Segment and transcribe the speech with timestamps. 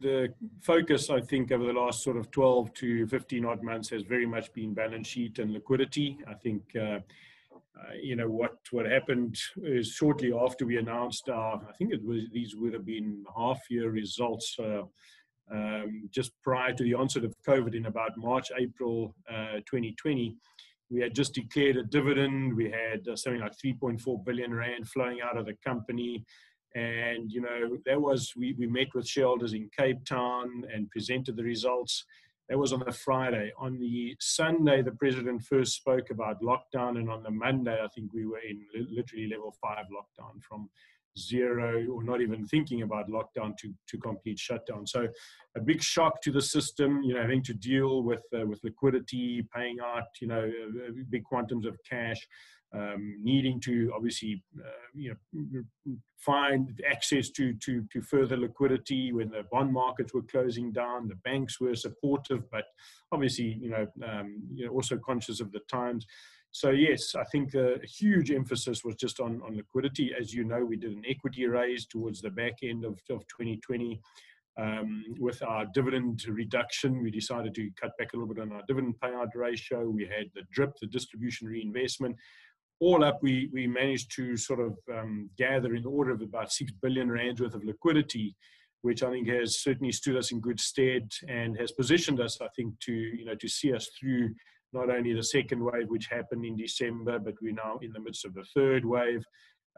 [0.00, 4.02] the focus, I think, over the last sort of 12 to 15 odd months has
[4.02, 6.18] very much been balance sheet and liquidity.
[6.26, 7.00] I think, uh,
[7.54, 12.04] uh, you know, what, what happened is shortly after we announced our, I think it
[12.04, 14.82] was, these would have been half year results, uh,
[15.50, 20.34] um, just prior to the onset of COVID in about March, April 2020 uh,
[20.90, 22.56] we had just declared a dividend.
[22.56, 26.24] We had uh, something like 3.4 billion rand flowing out of the company.
[26.78, 31.34] And, you know, that was, we, we met with shareholders in Cape Town and presented
[31.36, 31.94] the results.
[32.48, 33.46] That was on a Friday.
[33.66, 36.92] On the Sunday, the president first spoke about lockdown.
[36.98, 38.58] And on the Monday, I think we were in
[38.98, 40.70] literally level five lockdown from
[41.18, 44.86] zero or not even thinking about lockdown to, to complete shutdown.
[44.86, 45.00] So
[45.56, 49.46] a big shock to the system, you know, having to deal with, uh, with liquidity,
[49.54, 50.44] paying out, you know,
[51.10, 52.20] big quantums of cash
[52.74, 59.30] um, needing to obviously uh, you know find access to, to to further liquidity when
[59.30, 62.64] the bond markets were closing down the banks were supportive but
[63.12, 66.06] obviously you know um, you know also conscious of the times.
[66.50, 70.12] So yes i think a huge emphasis was just on on liquidity.
[70.18, 74.00] As you know we did an equity raise towards the back end of, of 2020
[74.58, 78.62] um, with our dividend reduction, we decided to cut back a little bit on our
[78.66, 79.88] dividend payout ratio.
[79.88, 82.16] We had the DRIP, the distribution reinvestment,
[82.80, 86.52] all up, we, we managed to sort of um, gather in the order of about
[86.52, 88.36] 6 billion rand worth of liquidity,
[88.82, 92.46] which I think has certainly stood us in good stead and has positioned us, I
[92.54, 94.34] think, to, you know, to see us through
[94.72, 98.24] not only the second wave, which happened in December, but we're now in the midst
[98.24, 99.24] of the third wave.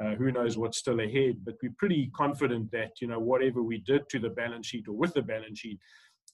[0.03, 1.37] Uh, who knows what's still ahead?
[1.45, 4.95] But we're pretty confident that, you know, whatever we did to the balance sheet or
[4.95, 5.79] with the balance sheet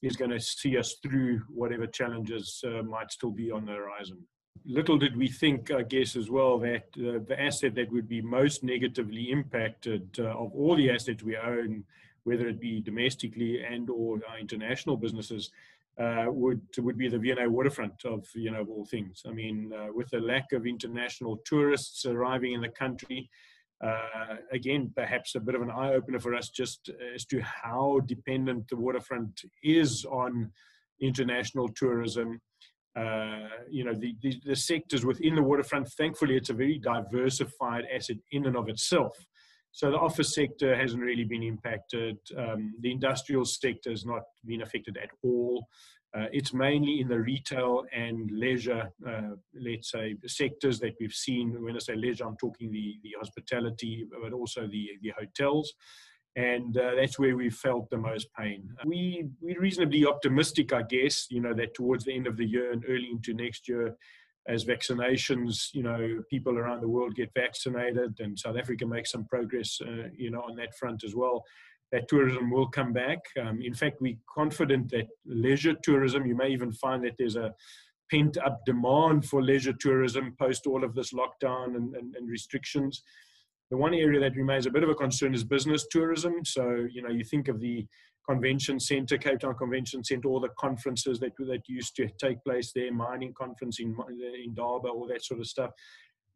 [0.01, 4.19] is going to see us through whatever challenges uh, might still be on the horizon
[4.65, 8.21] little did we think, I guess, as well, that uh, the asset that would be
[8.21, 11.83] most negatively impacted uh, of all the assets we own,
[12.23, 15.51] whether it be domestically and or our international businesses,
[15.99, 19.23] uh, would would be the V&A waterfront of you know of all things.
[19.27, 23.29] I mean, uh, with the lack of international tourists arriving in the country,
[23.83, 28.01] uh, again, perhaps a bit of an eye opener for us just as to how
[28.05, 30.51] dependent the waterfront is on
[30.99, 32.41] international tourism
[32.97, 37.85] uh, you know, the, the, the, sectors within the waterfront, thankfully, it's a very diversified
[37.93, 39.15] asset in and of itself.
[39.71, 42.17] So the office sector hasn't really been impacted.
[42.35, 45.67] Um, the industrial sector has not been affected at all.
[46.17, 51.61] Uh, it's mainly in the retail and leisure, uh, let's say, sectors that we've seen.
[51.63, 55.71] When I say leisure, I'm talking the, the hospitality, but also the, the hotels
[56.37, 58.69] and uh, that's where we felt the most pain.
[58.85, 62.71] We we're reasonably optimistic, I guess, you know, that towards the end of the year
[62.71, 63.97] and early into next year,
[64.47, 69.25] as vaccinations, you know, people around the world get vaccinated, and South Africa makes some
[69.25, 71.43] progress, uh, you know, on that front as well.
[71.91, 73.19] That tourism will come back.
[73.41, 76.27] Um, in fact, we're confident that leisure tourism.
[76.27, 77.53] You may even find that there's a
[78.11, 83.01] pent up demand for leisure tourism post all of this lockdown and, and, and restrictions.
[83.69, 86.45] The one area that remains a bit of a concern is business tourism.
[86.45, 87.85] So, you know, you think of the
[88.27, 92.71] convention center, Cape Town Convention Center, all the conferences that, that used to take place
[92.73, 95.71] there, mining conference in, in Indaba, all that sort of stuff.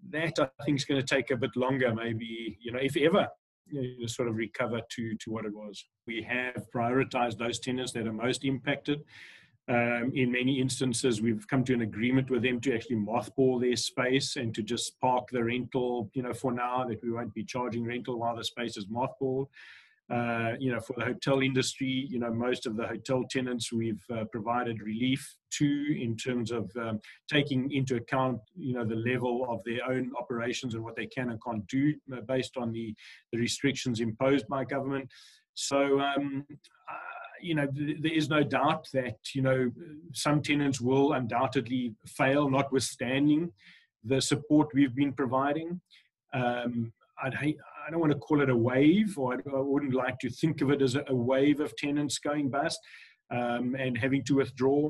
[0.09, 3.27] That I think is going to take a bit longer, maybe, you know, if ever,
[3.67, 5.85] you know, sort of recover to, to what it was.
[6.07, 9.01] We have prioritized those tenants that are most impacted.
[9.71, 13.77] Um, in many instances, we've come to an agreement with them to actually mothball their
[13.77, 17.45] space and to just park the rental, you know, for now that we won't be
[17.45, 19.47] charging rental while the space is mothballed.
[20.09, 24.03] Uh, you know, for the hotel industry, you know, most of the hotel tenants we've
[24.13, 26.99] uh, provided relief to in terms of um,
[27.29, 31.29] taking into account, you know, the level of their own operations and what they can
[31.29, 32.93] and can't do uh, based on the,
[33.31, 35.07] the restrictions imposed by government.
[35.53, 36.45] So, um,
[37.41, 39.71] you know, th- there is no doubt that, you know,
[40.13, 43.51] some tenants will undoubtedly fail, notwithstanding
[44.03, 45.79] the support we've been providing.
[46.33, 46.93] Um,
[47.39, 47.57] hate,
[47.87, 50.71] I don't want to call it a wave, or I, wouldn't like to think of
[50.71, 52.79] it as a, a wave of tenants going bust
[53.31, 54.89] um, and having to withdraw.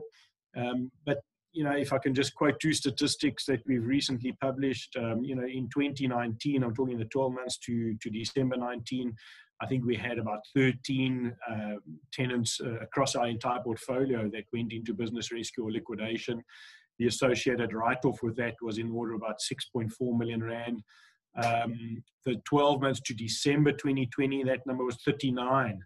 [0.56, 1.20] Um, but
[1.54, 5.36] you know, if I can just quote two statistics that we've recently published, um, you
[5.36, 9.14] know, in 2019, I'm talking the 12 months to, to December 19,
[9.62, 11.56] I think we had about 13 uh,
[12.12, 16.42] tenants uh, across our entire portfolio that went into business rescue or liquidation.
[16.98, 20.82] The associated write-off with that was in order about 6.4 million rand.
[21.42, 25.80] Um, the 12 months to December 2020, that number was 39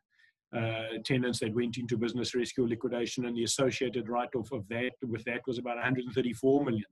[0.56, 4.92] uh, tenants that went into business rescue or liquidation, and the associated write-off of that
[5.06, 6.83] with that was about 134 million.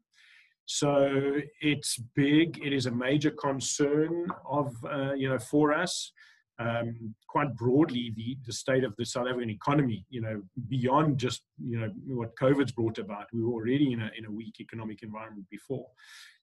[0.65, 2.59] So it's big.
[2.63, 6.11] It is a major concern of uh, you know for us.
[6.59, 11.43] Um, quite broadly the, the state of the South African economy, you know, beyond just,
[11.57, 13.25] you know, what COVID's brought about.
[13.33, 15.87] We were already in a, in a weak economic environment before.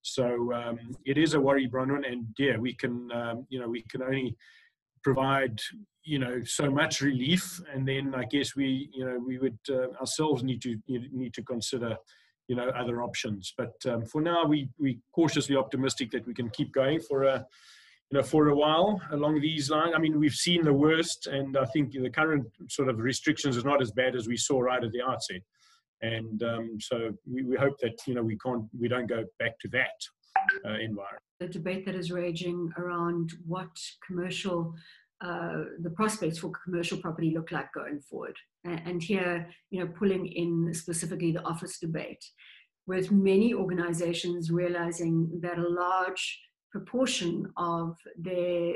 [0.03, 3.83] So um, it is a worry, Bronwyn, and yeah, we can, um, you know, we
[3.83, 4.37] can only
[5.03, 5.61] provide,
[6.03, 9.89] you know, so much relief, and then I guess we, you know, we would uh,
[10.01, 11.97] ourselves need to need to consider,
[12.49, 13.53] you know, other options.
[13.57, 17.47] But um, for now, we we cautiously optimistic that we can keep going for a
[18.11, 19.93] you know, for a while along these lines.
[19.95, 23.65] I mean, we've seen the worst, and I think the current sort of restrictions is
[23.65, 25.43] not as bad as we saw right at the outset.
[26.03, 29.59] And um, so we, we, hope that you know we can't, we don't go back
[29.61, 29.93] to that
[30.65, 31.23] uh, environment.
[31.39, 33.71] The debate that is raging around what
[34.05, 34.75] commercial,
[35.21, 40.27] uh, the prospects for commercial property look like going forward, and here, you know, pulling
[40.27, 42.25] in specifically the office debate,
[42.87, 48.75] with many organizations realizing that a large proportion of their,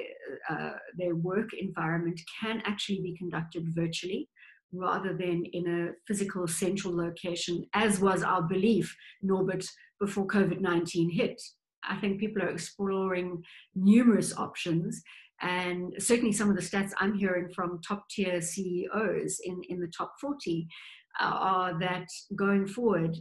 [0.48, 4.28] uh, their work environment can actually be conducted virtually
[4.72, 9.64] rather than in a physical central location, as was our belief, Norbert,
[10.00, 11.40] before COVID 19 hit.
[11.88, 13.42] I think people are exploring
[13.74, 15.02] numerous options.
[15.40, 19.90] And certainly, some of the stats I'm hearing from top tier CEOs in, in the
[19.96, 20.66] top 40
[21.20, 23.16] uh, are that going forward,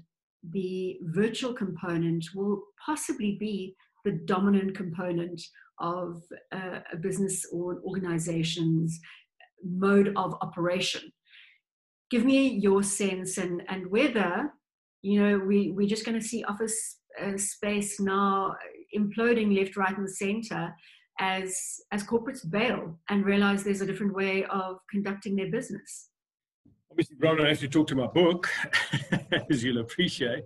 [0.52, 5.42] the virtual component will possibly be the dominant component
[5.80, 9.00] of uh, a business or an organization's
[9.64, 11.12] mode of operation.
[12.10, 14.54] Give me your sense and, and whether,
[15.02, 18.56] you know, we, we're just going to see office uh, space now
[18.96, 20.74] imploding left, right, and center
[21.20, 26.10] as, as corporates bail and realize there's a different way of conducting their business.
[26.92, 28.50] Obviously, Ron, I have to talk to my book,
[29.50, 30.44] as you'll appreciate.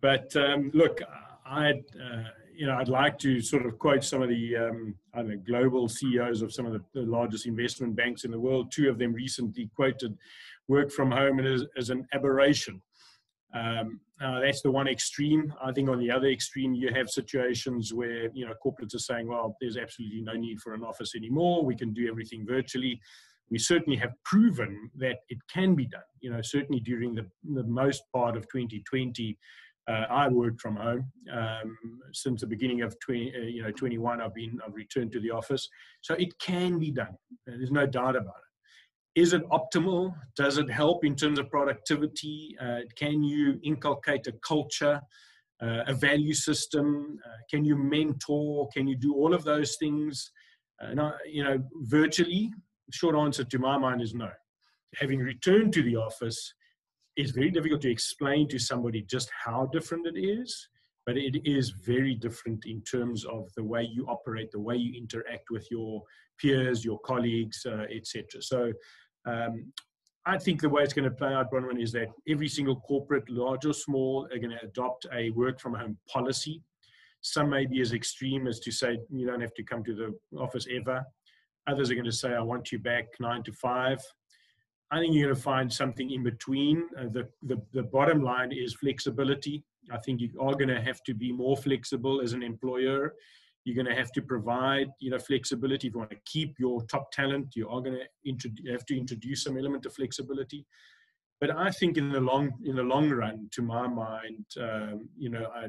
[0.00, 1.00] But um, look,
[1.46, 2.24] I uh,
[2.56, 5.42] you know, I'd like to sort of quote some of the um, I don't know,
[5.46, 8.70] global CEOs of some of the, the, largest investment banks in the world.
[8.72, 10.16] Two of them recently quoted
[10.68, 12.80] work from home as, as an aberration.
[13.54, 15.52] Um, uh, that's the one extreme.
[15.62, 19.28] I think on the other extreme, you have situations where you know corporates are saying,
[19.28, 21.64] "Well, there's absolutely no need for an office anymore.
[21.64, 23.00] We can do everything virtually."
[23.50, 26.00] We certainly have proven that it can be done.
[26.20, 29.38] You know, certainly during the, the most part of 2020,
[29.86, 31.76] uh, I worked from home um,
[32.12, 34.20] since the beginning of 20, uh, you know, 21.
[34.20, 35.68] I've been I've returned to the office,
[36.00, 37.16] so it can be done.
[37.46, 39.20] There's no doubt about it.
[39.20, 40.14] Is it optimal?
[40.36, 42.56] Does it help in terms of productivity?
[42.60, 45.00] Uh, can you inculcate a culture,
[45.62, 47.18] uh, a value system?
[47.24, 48.68] Uh, can you mentor?
[48.74, 50.32] Can you do all of those things?
[50.82, 52.50] Uh, now, you know, virtually.
[52.90, 54.30] Short answer to my mind is no.
[54.96, 56.52] Having returned to the office,
[57.16, 60.68] it's very difficult to explain to somebody just how different it is,
[61.06, 64.98] but it is very different in terms of the way you operate, the way you
[64.98, 66.02] interact with your
[66.38, 68.40] peers, your colleagues, uh, etc.
[68.40, 68.72] So
[69.26, 69.72] um,
[70.26, 73.28] I think the way it's going to play out, Bronwyn, is that every single corporate,
[73.28, 76.62] large or small, are going to adopt a work from home policy.
[77.20, 80.38] Some may be as extreme as to say you don't have to come to the
[80.38, 81.04] office ever.
[81.66, 84.00] Others are going to say, I want you back nine to five.
[84.94, 86.88] I think you're going to find something in between.
[86.96, 89.64] Uh, the, the, the bottom line is flexibility.
[89.90, 93.14] I think you are going to have to be more flexible as an employer.
[93.64, 95.88] You're going to have to provide, you know, flexibility.
[95.88, 99.42] If you want to keep your top talent, you are going to have to introduce
[99.42, 100.64] some element of flexibility.
[101.40, 105.28] But I think in the long in the long run, to my mind, um, you
[105.28, 105.66] know, I,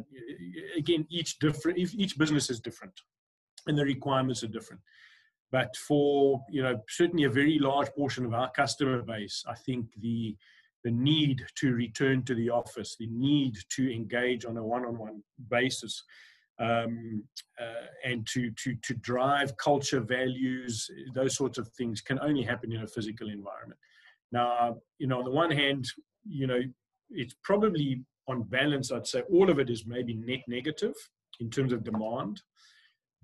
[0.78, 2.94] again, each different each business is different,
[3.66, 4.82] and the requirements are different.
[5.52, 9.88] But for you know certainly a very large portion of our customer base, I think
[10.02, 10.36] the
[10.84, 16.04] the need to return to the office, the need to engage on a one-on-one basis,
[16.60, 17.24] um,
[17.60, 22.72] uh, and to to to drive culture, values, those sorts of things can only happen
[22.72, 23.80] in a physical environment.
[24.32, 25.86] Now, you know, on the one hand,
[26.26, 26.62] you know,
[27.10, 30.96] it's probably on balance, I'd say all of it is maybe net negative
[31.40, 32.42] in terms of demand.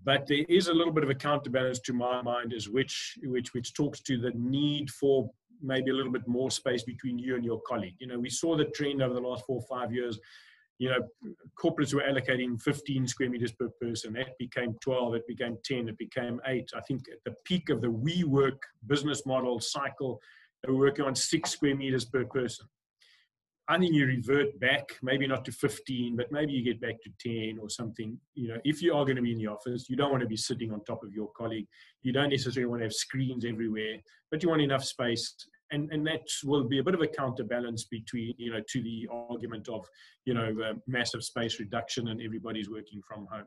[0.03, 3.53] But there is a little bit of a counterbalance to my mind, is which which
[3.53, 5.29] which talks to the need for
[5.62, 7.96] maybe a little bit more space between you and your colleague.
[8.00, 10.20] You know, we saw the trend over the last four or five years.
[10.79, 11.08] You know,
[11.63, 14.13] corporates were allocating 15 square meters per person.
[14.13, 15.15] That became 12.
[15.15, 15.89] It became 10.
[15.89, 16.67] It became eight.
[16.75, 20.20] I think at the peak of the WeWork business model cycle,
[20.63, 22.65] they were working on six square meters per person.
[23.71, 27.47] I think you revert back, maybe not to 15, but maybe you get back to
[27.47, 28.19] 10 or something.
[28.35, 30.27] You know, if you are going to be in the office, you don't want to
[30.27, 31.67] be sitting on top of your colleague.
[32.01, 33.95] You don't necessarily want to have screens everywhere,
[34.29, 35.33] but you want enough space.
[35.71, 39.07] And, and that will be a bit of a counterbalance between, you know, to the
[39.09, 39.87] argument of,
[40.25, 40.53] you know,
[40.85, 43.45] massive space reduction and everybody's working from home.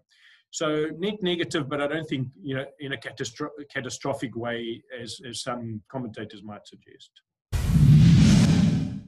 [0.52, 5.18] So net negative, but I don't think you know in a catastro- catastrophic way, as
[5.28, 7.10] as some commentators might suggest.